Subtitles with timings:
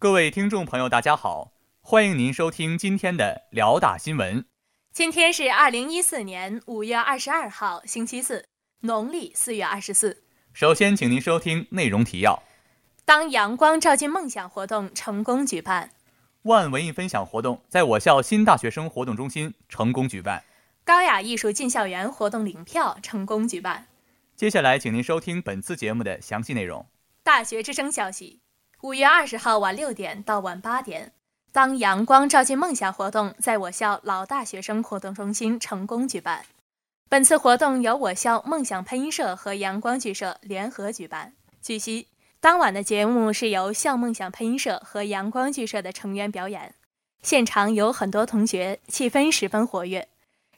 [0.00, 1.52] 各位听众朋友，大家好，
[1.82, 4.46] 欢迎您收听今天的辽大新闻。
[4.94, 8.46] 今天是二零一四年五月二十二号，星期四，
[8.80, 10.24] 农历四月二十四。
[10.54, 12.42] 首先，请您收听内容提要：
[13.04, 15.90] 当阳光照进梦想活动成功举办；
[16.44, 20.40] 万文艺分享活动在我校新大学生活动中心成功举办；
[20.82, 23.86] 高雅艺术进校园活动领票成功举办。
[24.34, 26.86] 接下来，请您收听本次节目的详细内容。
[27.22, 28.40] 大学之声消息：
[28.82, 31.12] 五月二十号晚六点到晚八点。
[31.52, 36.46] 当阳光照进梦想活动在我校老大学生活动中心成功举办。
[37.06, 41.34] 本次活动由我校梦想配音社和阳光剧社联合举办。
[41.60, 42.08] 据悉，
[42.40, 46.74] 当晚的节目是由校梦想配音社和阳光剧社的成员表演，
[47.20, 50.08] 现场有很多同学，气氛十分活跃。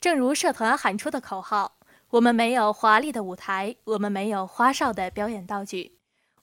[0.00, 1.76] 正如社团喊出的口号
[2.10, 5.92] ：“我们没有华丽的舞台，我们没有花哨的表演道具，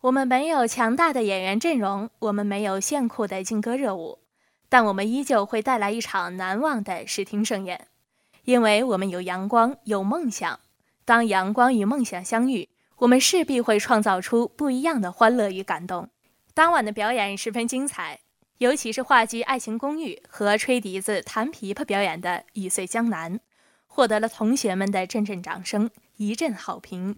[0.02, 4.20] 我们没有强大的演员阵容，我们没有炫酷的劲歌热舞。”
[4.68, 7.87] 但我们依旧会带来一场难忘的视听盛宴，
[8.43, 10.60] 因为我们有阳光，有梦想。
[11.05, 16.09] 当阳光与梦想相遇，我们势必会创造出不一样的欢乐与感动。
[16.54, 18.20] 当晚的表演十分精彩，
[18.57, 23.35] 尤其是话剧《爱情公寓》和吹笛子、弹琵琶表演的《雨碎江南》，
[23.85, 27.18] 获得了同学们的阵阵掌声，一阵好评。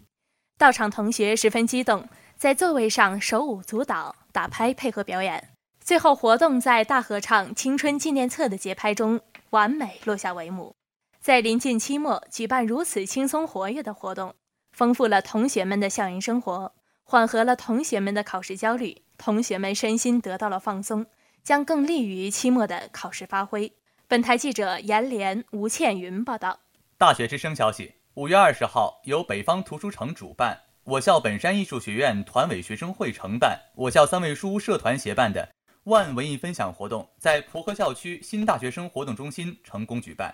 [0.58, 5.49] 到场同学十分激动，在座位上手舞足蹈、打拍配合表演。
[5.80, 10.75] 最后，活动在大合唱《青春纪念册》的节拍中完美落下帷幕。
[11.19, 14.35] 在临近期末举办如此轻松活跃的活动，
[14.71, 21.07] 丰富了同学们的校园生活，缓和了同学们的考试焦虑，同学们身心得到了放松，
[21.44, 23.73] 将更利于期末的考试发挥。
[24.07, 26.59] 本台记者严连、吴倩云报道。
[26.99, 35.49] 大学之声消息：五月二十号，由北方图书城主办，我校本山艺术学院团委学生会承办，我校三位书社团协办的。
[35.83, 40.33] 万文艺分享活动在蒲河校区新大学生活动中心成功举办，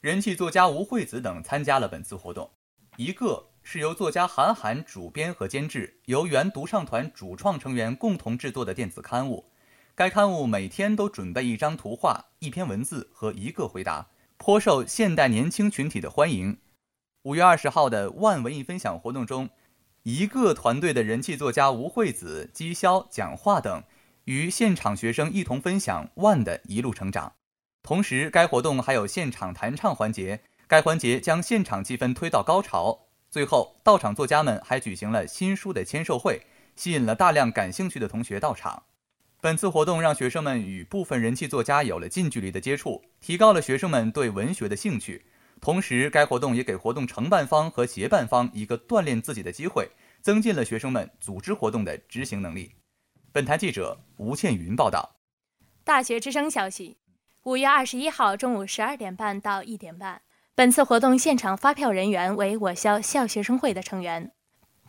[0.00, 2.50] 人气作家吴惠子等参加了本次活动。
[2.96, 9.52] 一个是由作家韩寒主编和监制，由原独唱团主创成员共同制作的电子刊物。
[9.94, 16.58] 该刊物每天都准备一张图画、一篇文字和一个回答，颇受现代年轻群体的欢迎。
[17.22, 19.48] 五月二十号的万文艺分享活动中，
[20.04, 23.82] 一个团队的人气作家吴惠子、姬潇讲话等。
[24.24, 27.32] 与现场学生一同分享万的一路成长，
[27.82, 33.06] 同时该活动还有现场弹唱环节，该环节将现场气氛推到高潮。
[33.28, 36.40] 最后，到场作家们还举行了新书的签售会，
[36.76, 38.84] 吸引了大量感兴趣的同学到场。
[39.40, 45.26] 本次活动让学生们与部分人气作家有了近距离的接触，提高了学生们对文学的兴趣。
[45.62, 49.88] 同时，该活动也给活动承办方和协办方一个锻炼自己的机会，
[50.20, 52.72] 增进了学生们组织活动的执行能力。
[53.30, 55.14] 本台记者吴倩云报道。
[55.84, 56.98] 大学之声消息：
[57.44, 60.22] 五月二十一号中午十二点半到一点半，
[60.56, 64.32] 本次活动现场发票人员为我校校学生会的成员。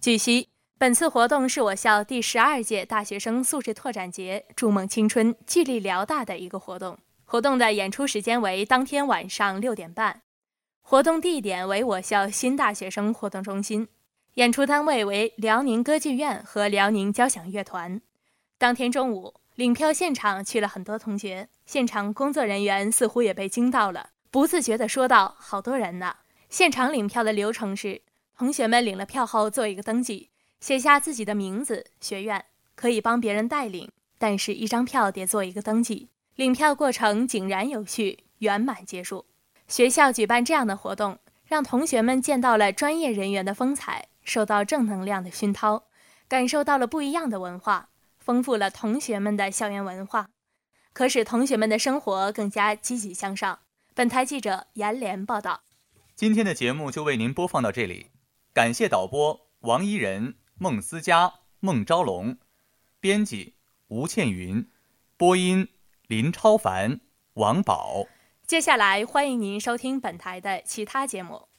[0.01, 6.97] 据悉，本次活动是我校第十二届大学生素质拓展节“筑梦青春，聚力辽大”的一个活动。
[7.25, 10.22] 活动的演出时间为当天晚上六点半，
[10.85, 13.87] 活动地点为我校新大学生活动中心，
[14.33, 18.01] 演出单位为辽宁歌剧院和辽宁交响乐团。
[18.57, 26.17] 当天中午，领票现场去了很多同学，现场工作人员似乎也被惊到了，不自觉地说道：“好多人呢！”
[26.49, 28.01] 现场领票的流程是：
[28.37, 30.29] 同学们领了票后做一个登记，
[30.59, 32.43] 写下自己的名字、学院，
[32.75, 36.09] 可以帮别人代领，但是一张票得做一个登记。
[36.35, 39.25] 领票过程井然有序，圆满结束。
[39.73, 41.17] 学校举办这样的活动，
[41.47, 45.85] 让同学们见到了专业人员的风采，受到正能量的熏陶，
[46.27, 47.89] 感受到了不一样的文化。
[48.19, 50.29] 丰富了同学们的校园文化，
[50.93, 53.57] 可使同学们的生活更加积极向上。
[53.95, 55.61] 本台记者严连报道。
[56.15, 58.11] 今天的节目就为您播放到这里，
[58.53, 62.37] 感谢导播王怡仁、孟思佳、孟昭龙，
[62.99, 63.55] 编辑
[63.87, 64.69] 吴倩云，
[65.17, 65.67] 播音
[66.05, 66.99] 林超凡、
[67.33, 68.05] 王宝。
[68.53, 71.52] 接下来欢迎您收听本台的其他节目。